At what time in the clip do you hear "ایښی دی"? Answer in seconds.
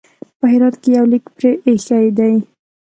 1.67-2.33